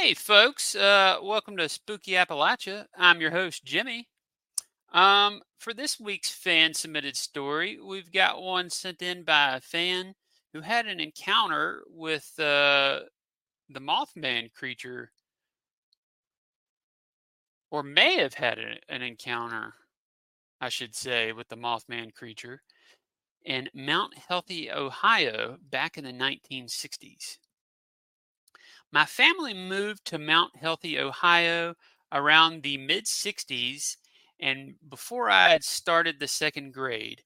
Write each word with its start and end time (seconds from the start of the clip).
Hey, 0.00 0.14
folks. 0.14 0.74
Uh, 0.74 1.18
welcome 1.22 1.58
to 1.58 1.68
Spooky 1.68 2.12
Appalachia. 2.12 2.86
I'm 2.96 3.20
your 3.20 3.32
host, 3.32 3.66
Jimmy. 3.66 4.08
Um, 4.94 5.42
for 5.58 5.74
this 5.74 6.00
week's 6.00 6.30
fan 6.30 6.72
submitted 6.72 7.18
story, 7.18 7.78
we've 7.78 8.10
got 8.10 8.40
one 8.40 8.70
sent 8.70 9.02
in 9.02 9.24
by 9.24 9.56
a 9.56 9.60
fan 9.60 10.14
who 10.54 10.62
had 10.62 10.86
an 10.86 11.00
encounter 11.00 11.82
with 11.86 12.32
uh, 12.38 13.00
the 13.68 13.80
Mothman 13.80 14.50
creature, 14.54 15.12
or 17.70 17.82
may 17.82 18.16
have 18.20 18.32
had 18.32 18.58
an 18.88 19.02
encounter, 19.02 19.74
I 20.62 20.70
should 20.70 20.94
say, 20.94 21.32
with 21.32 21.48
the 21.48 21.58
Mothman 21.58 22.14
creature 22.14 22.62
in 23.44 23.68
Mount 23.74 24.14
Healthy, 24.16 24.70
Ohio, 24.70 25.58
back 25.70 25.98
in 25.98 26.04
the 26.04 26.12
1960s. 26.12 27.36
My 28.92 29.06
family 29.06 29.54
moved 29.54 30.04
to 30.06 30.18
Mount 30.18 30.56
Healthy, 30.56 30.98
Ohio 30.98 31.74
around 32.12 32.62
the 32.62 32.76
mid 32.76 33.04
60s, 33.04 33.96
and 34.40 34.74
before 34.88 35.30
I 35.30 35.50
had 35.50 35.62
started 35.62 36.18
the 36.18 36.26
second 36.26 36.72
grade, 36.72 37.22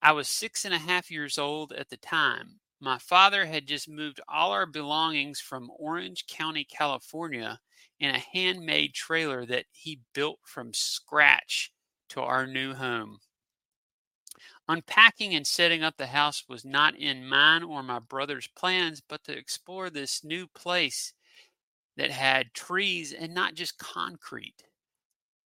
I 0.00 0.12
was 0.12 0.28
six 0.28 0.64
and 0.64 0.72
a 0.72 0.78
half 0.78 1.10
years 1.10 1.38
old 1.38 1.72
at 1.72 1.90
the 1.90 1.98
time. 1.98 2.60
My 2.80 2.98
father 2.98 3.44
had 3.46 3.66
just 3.66 3.88
moved 3.88 4.20
all 4.28 4.52
our 4.52 4.66
belongings 4.66 5.40
from 5.40 5.70
Orange 5.78 6.26
County, 6.28 6.64
California, 6.64 7.60
in 8.00 8.14
a 8.14 8.18
handmade 8.18 8.94
trailer 8.94 9.44
that 9.46 9.66
he 9.72 10.00
built 10.14 10.40
from 10.44 10.72
scratch 10.72 11.72
to 12.10 12.22
our 12.22 12.46
new 12.46 12.74
home. 12.74 13.18
Unpacking 14.68 15.34
and 15.34 15.46
setting 15.46 15.84
up 15.84 15.96
the 15.96 16.08
house 16.08 16.44
was 16.48 16.64
not 16.64 16.96
in 16.96 17.28
mine 17.28 17.62
or 17.62 17.82
my 17.82 18.00
brother's 18.00 18.48
plans, 18.48 19.00
but 19.00 19.22
to 19.24 19.36
explore 19.36 19.90
this 19.90 20.24
new 20.24 20.46
place 20.48 21.12
that 21.96 22.10
had 22.10 22.52
trees 22.52 23.12
and 23.12 23.32
not 23.32 23.54
just 23.54 23.78
concrete. 23.78 24.64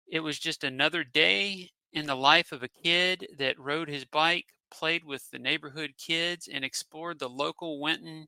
It 0.06 0.20
was 0.20 0.38
just 0.38 0.64
another 0.64 1.02
day 1.04 1.70
in 1.92 2.06
the 2.06 2.14
life 2.14 2.52
of 2.52 2.62
a 2.62 2.68
kid 2.68 3.26
that 3.38 3.58
rode 3.58 3.88
his 3.88 4.04
bike, 4.04 4.46
played 4.70 5.04
with 5.04 5.28
the 5.30 5.38
neighborhood 5.38 5.94
kids, 5.98 6.48
and 6.52 6.64
explored 6.64 7.18
the 7.18 7.28
local 7.28 7.80
Winton 7.80 8.26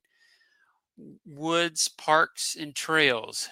woods, 1.25 1.87
parks, 1.87 2.55
and 2.59 2.75
trails. 2.75 3.49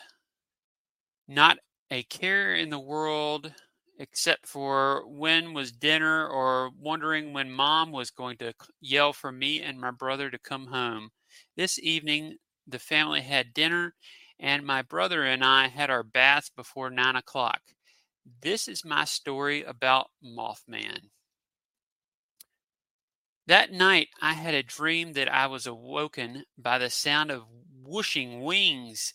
Not 1.27 1.57
a 1.89 2.03
care 2.03 2.55
in 2.55 2.69
the 2.69 2.79
world 2.79 3.53
except 4.01 4.47
for 4.47 5.07
when 5.07 5.53
was 5.53 5.71
dinner 5.71 6.27
or 6.27 6.71
wondering 6.79 7.33
when 7.33 7.51
mom 7.51 7.91
was 7.91 8.09
going 8.09 8.35
to 8.35 8.51
yell 8.79 9.13
for 9.13 9.31
me 9.31 9.61
and 9.61 9.79
my 9.79 9.91
brother 9.91 10.31
to 10.31 10.39
come 10.39 10.65
home. 10.65 11.11
This 11.55 11.77
evening, 11.77 12.37
the 12.65 12.79
family 12.79 13.21
had 13.21 13.53
dinner, 13.53 13.93
and 14.39 14.65
my 14.65 14.81
brother 14.81 15.23
and 15.23 15.45
I 15.45 15.67
had 15.67 15.91
our 15.91 16.01
bath 16.01 16.49
before 16.55 16.89
nine 16.89 17.15
o'clock. 17.15 17.61
This 18.41 18.67
is 18.67 18.83
my 18.83 19.05
story 19.05 19.61
about 19.61 20.09
Mothman. 20.25 21.11
That 23.45 23.71
night, 23.71 24.07
I 24.19 24.33
had 24.33 24.55
a 24.55 24.63
dream 24.63 25.13
that 25.13 25.31
I 25.31 25.45
was 25.45 25.67
awoken 25.67 26.45
by 26.57 26.79
the 26.79 26.89
sound 26.89 27.29
of 27.29 27.43
whooshing 27.83 28.41
wings 28.41 29.13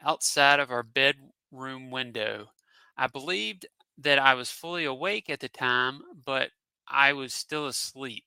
outside 0.00 0.60
of 0.60 0.70
our 0.70 0.84
bedroom 0.84 1.90
window. 1.90 2.50
I 2.96 3.08
believed 3.08 3.66
that 3.98 4.18
I 4.18 4.34
was 4.34 4.50
fully 4.50 4.84
awake 4.84 5.28
at 5.30 5.40
the 5.40 5.48
time, 5.48 6.00
but 6.24 6.50
I 6.88 7.12
was 7.12 7.34
still 7.34 7.66
asleep. 7.66 8.24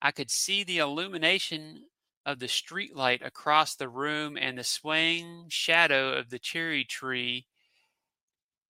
I 0.00 0.10
could 0.10 0.30
see 0.30 0.64
the 0.64 0.78
illumination 0.78 1.84
of 2.26 2.38
the 2.38 2.46
streetlight 2.46 3.24
across 3.24 3.74
the 3.74 3.88
room 3.88 4.36
and 4.36 4.58
the 4.58 4.64
swaying 4.64 5.46
shadow 5.48 6.12
of 6.12 6.30
the 6.30 6.38
cherry 6.38 6.84
tree 6.84 7.46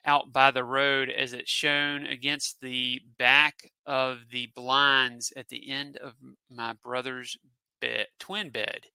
out 0.04 0.32
by 0.32 0.50
the 0.50 0.64
road 0.64 1.10
as 1.10 1.32
it 1.32 1.48
shone 1.48 2.06
against 2.06 2.60
the 2.60 3.02
back 3.18 3.70
of 3.84 4.20
the 4.30 4.46
blinds 4.54 5.32
at 5.36 5.48
the 5.48 5.68
end 5.70 5.96
of 5.98 6.14
my 6.50 6.72
brother's 6.84 7.36
bed, 7.80 8.06
twin 8.18 8.48
bed. 8.50 8.86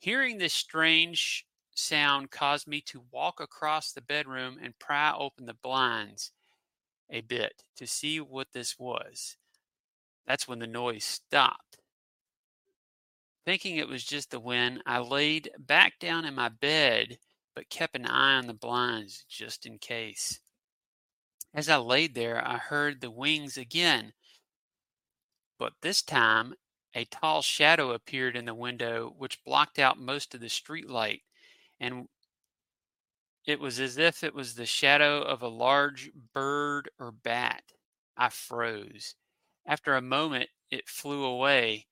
Hearing 0.00 0.38
this 0.38 0.52
strange 0.52 1.46
sound 1.74 2.30
caused 2.30 2.66
me 2.66 2.80
to 2.82 3.04
walk 3.10 3.40
across 3.40 3.92
the 3.92 4.02
bedroom 4.02 4.58
and 4.62 4.78
pry 4.78 5.14
open 5.16 5.46
the 5.46 5.54
blinds 5.62 6.32
a 7.10 7.20
bit 7.22 7.64
to 7.76 7.86
see 7.86 8.20
what 8.20 8.48
this 8.52 8.78
was. 8.78 9.36
That's 10.26 10.46
when 10.46 10.58
the 10.60 10.66
noise 10.66 11.04
stopped. 11.04 11.78
Thinking 13.44 13.76
it 13.76 13.88
was 13.88 14.04
just 14.04 14.30
the 14.30 14.40
wind, 14.40 14.82
I 14.86 15.00
laid 15.00 15.50
back 15.58 15.98
down 15.98 16.24
in 16.24 16.34
my 16.34 16.48
bed 16.48 17.18
but 17.54 17.68
kept 17.68 17.96
an 17.96 18.06
eye 18.06 18.36
on 18.36 18.46
the 18.46 18.54
blinds 18.54 19.24
just 19.28 19.66
in 19.66 19.78
case. 19.78 20.40
As 21.52 21.68
I 21.68 21.76
laid 21.78 22.14
there, 22.14 22.46
I 22.46 22.58
heard 22.58 23.00
the 23.00 23.10
wings 23.10 23.56
again, 23.56 24.12
but 25.58 25.72
this 25.82 26.00
time 26.00 26.54
a 26.94 27.04
tall 27.04 27.42
shadow 27.42 27.90
appeared 27.92 28.36
in 28.36 28.44
the 28.44 28.54
window 28.54 29.14
which 29.16 29.44
blocked 29.44 29.78
out 29.78 29.98
most 29.98 30.34
of 30.34 30.40
the 30.40 30.48
street 30.48 30.88
light 30.88 31.22
and 31.78 32.08
it 33.46 33.60
was 33.60 33.80
as 33.80 33.98
if 33.98 34.22
it 34.22 34.34
was 34.34 34.54
the 34.54 34.66
shadow 34.66 35.22
of 35.22 35.42
a 35.42 35.48
large 35.48 36.10
bird 36.32 36.90
or 36.98 37.10
bat. 37.10 37.62
I 38.16 38.28
froze. 38.28 39.14
After 39.66 39.94
a 39.94 40.02
moment, 40.02 40.50
it 40.70 40.88
flew 40.88 41.24
away 41.24 41.86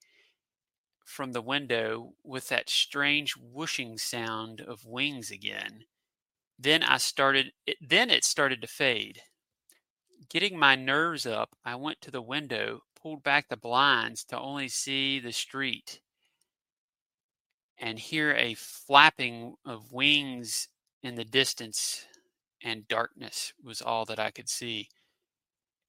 from 1.05 1.33
the 1.33 1.41
window 1.41 2.13
with 2.23 2.49
that 2.49 2.69
strange 2.69 3.35
whooshing 3.37 3.97
sound 3.97 4.61
of 4.61 4.85
wings 4.85 5.31
again. 5.31 5.85
Then 6.59 6.83
I 6.83 6.99
started 6.99 7.53
it, 7.67 7.79
then 7.81 8.11
it 8.11 8.25
started 8.25 8.61
to 8.61 8.67
fade. 8.69 9.23
Getting 10.29 10.59
my 10.59 10.75
nerves 10.75 11.25
up, 11.25 11.57
I 11.65 11.77
went 11.77 12.03
to 12.03 12.11
the 12.11 12.21
window, 12.21 12.83
pulled 13.01 13.23
back 13.23 13.49
the 13.49 13.57
blinds 13.57 14.25
to 14.25 14.39
only 14.39 14.69
see 14.69 15.19
the 15.19 15.33
street 15.33 16.01
and 17.79 17.99
hear 17.99 18.35
a 18.35 18.55
flapping 18.55 19.55
of 19.65 19.93
wings 19.93 20.69
in 21.03 21.15
the 21.15 21.25
distance, 21.25 22.07
and 22.63 22.89
darkness 22.89 23.53
was 23.63 23.81
all 23.81 24.05
that 24.07 24.19
I 24.19 24.31
could 24.31 24.49
see. 24.49 24.89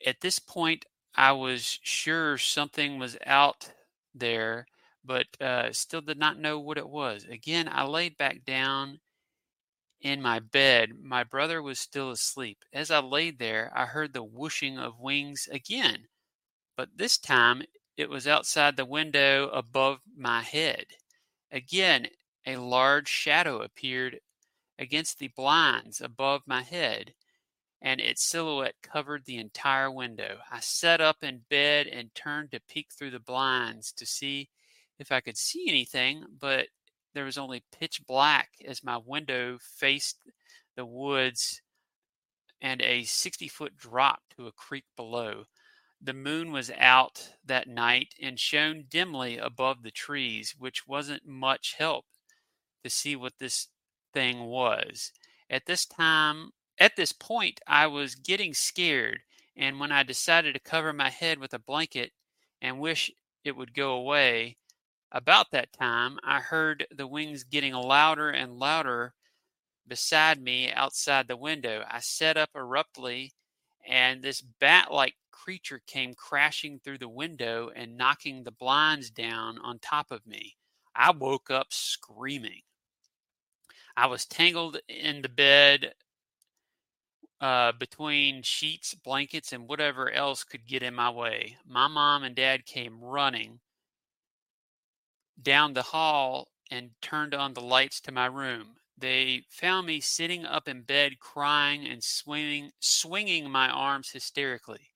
At 0.06 0.22
this 0.22 0.40
point, 0.40 0.86
I 1.16 1.31
was 1.31 1.80
sure 1.84 2.38
something 2.38 3.00
was 3.00 3.18
out 3.25 3.72
there, 4.14 4.68
but 5.03 5.28
uh, 5.42 5.72
still 5.74 6.02
did 6.02 6.19
not 6.19 6.40
know 6.40 6.59
what 6.59 6.78
it 6.78 6.88
was. 6.88 7.25
Again, 7.25 7.68
I 7.72 7.84
laid 7.84 8.18
back 8.18 8.46
down 8.46 9.00
in 10.02 10.22
my 10.22 10.40
bed. 10.40 10.92
My 11.02 11.24
brother 11.24 11.62
was 11.62 11.80
still 11.80 12.12
asleep. 12.12 12.59
As 12.72 12.92
I 12.92 13.00
laid 13.00 13.40
there, 13.40 13.72
I 13.75 13.86
heard 13.86 14.14
the 14.14 14.24
whooshing 14.24 14.78
of 14.78 15.00
wings 15.00 15.50
again, 15.52 16.08
but 16.78 16.90
this 16.96 17.18
time 17.18 17.64
it 17.98 18.09
was 18.09 18.28
outside 18.28 18.78
the 18.78 18.86
window 18.86 19.50
above 19.50 20.00
my 20.16 20.42
head. 20.42 20.86
Again, 21.52 22.08
a 22.46 22.56
large 22.56 23.09
shadow 23.09 23.62
appeared 23.62 24.19
against 24.80 25.20
the 25.20 25.28
blinds 25.28 26.02
above 26.02 26.42
my 26.48 26.64
head, 26.64 27.14
and 27.82 28.00
its 28.00 28.24
silhouette 28.24 28.76
covered 28.82 29.26
the 29.26 29.38
entire 29.38 29.92
window. 29.92 30.38
I 30.52 30.62
sat 30.62 31.02
up 31.02 31.18
in 31.22 31.42
bed 31.50 31.86
and 31.88 32.16
turned 32.16 32.52
to 32.52 32.62
peek 32.62 32.88
through 32.92 33.12
the 33.12 33.20
blinds 33.20 33.92
to 33.94 34.06
see 34.06 34.50
if 34.98 35.12
I 35.12 35.20
could 35.20 35.38
see 35.38 35.66
anything, 35.68 36.24
but 36.40 36.68
there 37.14 37.26
was 37.26 37.38
only 37.38 37.64
pitch 37.78 38.02
black 38.08 38.50
as 38.66 38.84
my 38.84 38.98
window 38.98 39.58
faced 39.62 40.18
the 40.76 40.86
woods 40.86 41.62
and 42.62 42.82
a 42.82 43.04
60 43.04 43.48
foot 43.48 43.78
drop 43.78 44.22
to 44.36 44.48
a 44.48 44.52
creek 44.52 44.86
below. 44.96 45.46
The 46.02 46.14
moon 46.14 46.52
was 46.52 46.72
out 46.78 47.34
that 47.46 47.68
night 47.68 48.14
and 48.22 48.40
shone 48.40 48.86
dimly 48.90 49.38
above 49.38 49.84
the 49.84 49.92
trees, 49.92 50.56
which 50.58 50.88
wasn't 50.88 51.28
much 51.28 51.76
help 51.78 52.06
to 52.84 52.90
see 52.90 53.16
what 53.16 53.34
this 53.40 53.68
thing 54.14 54.46
was. 54.46 55.12
At 55.50 55.66
this 55.66 55.86
time, 55.86 56.52
at 56.80 56.96
this 56.96 57.12
point, 57.12 57.60
I 57.68 57.88
was 57.88 58.16
getting 58.16 58.54
scared, 58.54 59.20
and 59.56 59.80
when 59.80 59.92
I 59.92 60.04
decided 60.04 60.54
to 60.54 60.60
cover 60.60 60.94
my 60.94 61.10
head 61.10 61.40
with 61.40 61.54
a 61.54 61.60
blanket 61.60 62.12
and 62.62 62.80
wish 62.80 63.12
it 63.44 63.56
would 63.56 63.74
go 63.74 63.94
away, 63.94 64.58
about 65.12 65.52
that 65.52 65.74
time, 65.74 66.20
I 66.24 66.40
heard 66.40 66.86
the 66.92 67.08
wings 67.08 67.44
getting 67.44 67.74
louder 67.74 68.30
and 68.30 68.60
louder 68.60 69.14
beside 69.88 70.42
me 70.42 70.72
outside 70.72 71.28
the 71.28 71.36
window. 71.36 71.84
I 71.90 72.00
sat 72.00 72.38
up 72.38 72.52
abruptly, 72.54 73.34
and 73.88 74.22
this 74.22 74.42
bat 74.42 74.94
like 74.94 75.16
creature 75.32 75.82
came 75.88 76.14
crashing 76.14 76.80
through 76.80 77.00
the 77.00 77.10
window 77.10 77.72
and 77.76 77.98
knocking 77.98 78.44
the 78.44 78.52
blinds 78.52 79.10
down 79.10 79.58
on 79.60 79.80
top 79.80 80.12
of 80.12 80.28
me. 80.28 80.56
I 80.96 81.12
woke 81.12 81.50
up 81.50 81.68
screaming. 81.72 82.62
I 83.95 84.07
was 84.07 84.25
tangled 84.25 84.80
in 84.88 85.21
the 85.21 85.30
bed 85.30 85.94
uh, 87.41 87.71
between 87.74 88.44
sheets, 88.44 88.94
blankets, 88.94 89.53
and 89.53 89.68
whatever 89.68 90.12
else 90.12 90.44
could 90.44 90.68
get 90.68 90.83
in 90.83 90.94
my 90.94 91.09
way. 91.09 91.57
My 91.65 91.88
mom 91.88 92.24
and 92.24 92.36
dad 92.36 92.65
came 92.65 93.01
running 93.01 93.59
down 95.41 95.74
the 95.74 95.81
hall 95.81 96.50
and 96.71 96.91
turned 97.01 97.33
on 97.33 97.53
the 97.53 97.62
lights 97.62 98.01
to 98.01 98.12
my 98.12 98.25
room. 98.25 98.75
They 98.97 99.44
found 99.50 99.88
me 99.88 100.01
sitting 100.01 100.45
up 100.45 100.68
in 100.68 100.81
bed 100.81 101.19
crying 101.19 101.88
and 101.88 102.03
swinging, 102.03 102.71
swinging 102.80 103.50
my 103.50 103.69
arms 103.69 104.09
hysterically. 104.12 104.91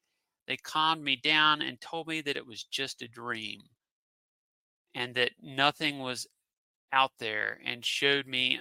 They 0.46 0.58
calmed 0.58 1.04
me 1.04 1.16
down 1.16 1.62
and 1.62 1.80
told 1.80 2.08
me 2.08 2.20
that 2.22 2.36
it 2.36 2.46
was 2.46 2.64
just 2.64 3.02
a 3.02 3.08
dream 3.08 3.62
and 4.94 5.16
that 5.16 5.32
nothing 5.42 6.00
was 6.00 6.28
out 6.92 7.12
there 7.18 7.60
and 7.66 7.86
showed 7.86 8.28
me 8.28 8.60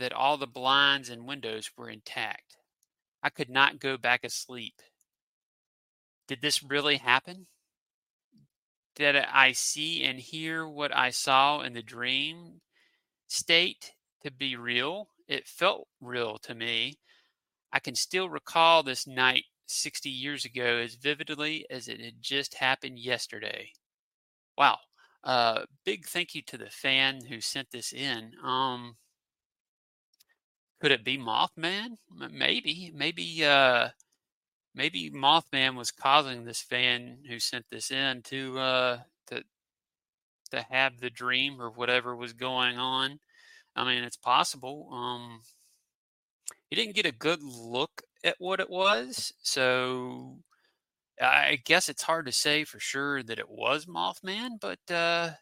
that 0.00 0.12
all 0.12 0.36
the 0.36 0.46
blinds 0.46 1.08
and 1.08 1.26
windows 1.26 1.70
were 1.76 1.88
intact. 1.88 2.56
I 3.22 3.30
could 3.30 3.50
not 3.50 3.80
go 3.80 3.96
back 3.96 4.24
asleep. 4.24 4.74
Did 6.26 6.42
this 6.42 6.62
really 6.62 6.96
happen? 6.96 7.46
Did 8.96 9.16
I 9.16 9.52
see 9.52 10.02
and 10.04 10.18
hear 10.18 10.66
what 10.66 10.94
I 10.94 11.10
saw 11.10 11.60
in 11.60 11.72
the 11.72 11.82
dream 11.82 12.60
state 13.28 13.92
to 14.22 14.30
be 14.30 14.56
real? 14.56 15.08
It 15.28 15.46
felt 15.46 15.86
real 16.00 16.38
to 16.38 16.54
me. 16.54 16.98
I 17.72 17.78
can 17.78 17.94
still 17.94 18.28
recall 18.28 18.82
this 18.82 19.06
night 19.06 19.44
60 19.66 20.10
years 20.10 20.44
ago 20.44 20.78
as 20.78 20.94
vividly 20.94 21.64
as 21.70 21.88
it 21.88 22.00
had 22.00 22.20
just 22.20 22.54
happened 22.54 22.98
yesterday. 22.98 23.70
Wow. 24.58 24.78
Uh, 25.22 25.62
big 25.84 26.06
thank 26.06 26.34
you 26.34 26.42
to 26.42 26.56
the 26.56 26.70
fan 26.70 27.20
who 27.24 27.40
sent 27.40 27.70
this 27.70 27.92
in. 27.92 28.32
Um, 28.42 28.96
could 30.80 30.90
it 30.90 31.04
be 31.04 31.18
Mothman? 31.18 31.96
Maybe, 32.30 32.90
maybe, 32.94 33.44
uh, 33.44 33.88
maybe 34.74 35.10
Mothman 35.10 35.76
was 35.76 35.90
causing 35.90 36.44
this 36.44 36.62
fan 36.62 37.18
who 37.28 37.38
sent 37.38 37.66
this 37.70 37.90
in 37.90 38.22
to, 38.22 38.58
uh, 38.58 38.98
to, 39.28 39.44
to 40.50 40.62
have 40.70 41.00
the 41.00 41.10
dream 41.10 41.60
or 41.60 41.70
whatever 41.70 42.16
was 42.16 42.32
going 42.32 42.78
on. 42.78 43.20
I 43.76 43.84
mean, 43.84 44.02
it's 44.02 44.16
possible. 44.16 44.88
Um, 44.92 45.42
he 46.68 46.76
didn't 46.76 46.94
get 46.94 47.06
a 47.06 47.12
good 47.12 47.42
look 47.42 48.02
at 48.24 48.36
what 48.38 48.60
it 48.60 48.70
was, 48.70 49.32
so 49.42 50.38
I 51.20 51.58
guess 51.64 51.88
it's 51.88 52.02
hard 52.02 52.26
to 52.26 52.32
say 52.32 52.64
for 52.64 52.80
sure 52.80 53.22
that 53.22 53.38
it 53.38 53.50
was 53.50 53.86
Mothman, 53.86 54.60
but 54.60 54.78
uh, 54.92 55.32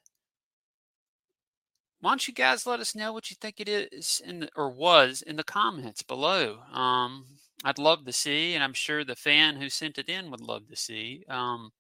why 2.00 2.10
don't 2.10 2.28
you 2.28 2.34
guys 2.34 2.66
let 2.66 2.80
us 2.80 2.94
know 2.94 3.12
what 3.12 3.30
you 3.30 3.36
think 3.40 3.58
it 3.58 3.68
is 3.68 4.22
in 4.24 4.48
or 4.56 4.70
was 4.70 5.22
in 5.22 5.36
the 5.36 5.44
comments 5.44 6.02
below? 6.02 6.58
Um, 6.72 7.26
I'd 7.64 7.78
love 7.78 8.04
to 8.06 8.12
see, 8.12 8.54
and 8.54 8.62
I'm 8.62 8.72
sure 8.72 9.04
the 9.04 9.16
fan 9.16 9.56
who 9.56 9.68
sent 9.68 9.98
it 9.98 10.08
in 10.08 10.30
would 10.30 10.40
love 10.40 10.68
to 10.68 10.76
see. 10.76 11.24
Um, 11.28 11.72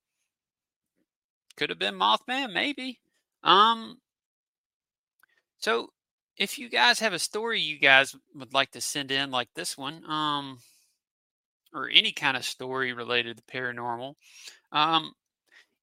could 1.56 1.70
have 1.70 1.78
been 1.78 1.94
Mothman, 1.94 2.52
maybe. 2.52 2.98
Um, 3.44 3.98
so 5.58 5.90
if 6.36 6.58
you 6.58 6.68
guys 6.68 7.00
have 7.00 7.12
a 7.12 7.18
story 7.18 7.60
you 7.60 7.78
guys 7.78 8.14
would 8.34 8.54
like 8.54 8.72
to 8.72 8.80
send 8.80 9.10
in, 9.10 9.30
like 9.30 9.48
this 9.54 9.78
one, 9.78 10.04
um, 10.08 10.58
or 11.72 11.88
any 11.92 12.12
kind 12.12 12.36
of 12.36 12.44
story 12.44 12.92
related 12.92 13.36
to 13.36 13.42
paranormal, 13.44 14.14
um, 14.72 15.12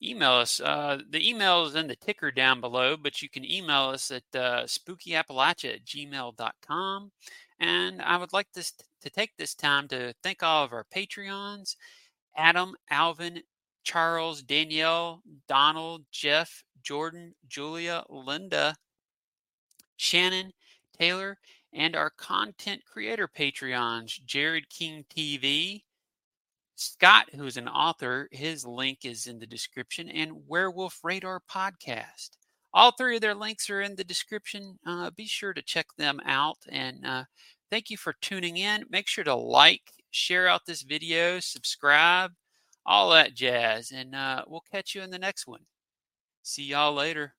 email 0.09 0.33
us. 0.33 0.59
Uh, 0.59 0.99
the 1.09 1.27
email 1.27 1.65
is 1.65 1.75
in 1.75 1.87
the 1.87 1.95
ticker 1.95 2.31
down 2.31 2.61
below, 2.61 2.97
but 2.97 3.21
you 3.21 3.29
can 3.29 3.49
email 3.49 3.89
us 3.89 4.11
at 4.11 4.23
uh, 4.33 4.63
spookyappalachia 4.63 5.75
at 5.75 5.85
gmail.com. 5.85 7.11
And 7.59 8.01
I 8.01 8.17
would 8.17 8.33
like 8.33 8.47
this 8.53 8.73
to 9.01 9.09
take 9.09 9.31
this 9.37 9.55
time 9.55 9.87
to 9.89 10.13
thank 10.23 10.43
all 10.43 10.63
of 10.63 10.73
our 10.73 10.85
Patreons 10.93 11.75
Adam, 12.35 12.75
Alvin, 12.89 13.41
Charles, 13.83 14.41
Danielle, 14.41 15.21
Donald, 15.47 16.03
Jeff, 16.11 16.63
Jordan, 16.83 17.33
Julia, 17.47 18.03
Linda, 18.09 18.75
Shannon, 19.95 20.51
Taylor, 20.99 21.37
and 21.71 21.95
our 21.95 22.09
content 22.09 22.81
creator 22.85 23.27
Patreons, 23.27 24.23
Jared 24.25 24.69
King 24.69 25.05
TV, 25.09 25.83
Scott, 26.75 27.27
who's 27.33 27.57
an 27.57 27.69
author, 27.69 28.27
his 28.31 28.65
link 28.65 28.99
is 29.05 29.27
in 29.27 29.39
the 29.39 29.47
description, 29.47 30.09
and 30.09 30.45
Werewolf 30.47 30.99
Radar 31.03 31.41
Podcast. 31.49 32.31
All 32.73 32.91
three 32.91 33.15
of 33.15 33.21
their 33.21 33.33
links 33.33 33.69
are 33.69 33.81
in 33.81 33.95
the 33.95 34.03
description. 34.03 34.77
Uh, 34.85 35.09
be 35.11 35.25
sure 35.25 35.53
to 35.53 35.61
check 35.61 35.87
them 35.97 36.19
out. 36.25 36.57
And 36.69 37.05
uh, 37.05 37.23
thank 37.71 37.89
you 37.89 37.95
for 37.95 38.13
tuning 38.21 38.57
in. 38.57 38.83
Make 38.89 39.07
sure 39.07 39.23
to 39.23 39.33
like, 39.33 39.81
share 40.11 40.49
out 40.49 40.65
this 40.65 40.81
video, 40.81 41.39
subscribe, 41.39 42.31
all 42.85 43.11
that 43.11 43.33
jazz. 43.33 43.91
And 43.91 44.13
uh, 44.13 44.43
we'll 44.45 44.63
catch 44.69 44.93
you 44.93 45.01
in 45.01 45.11
the 45.11 45.17
next 45.17 45.47
one. 45.47 45.61
See 46.43 46.63
y'all 46.63 46.93
later. 46.93 47.33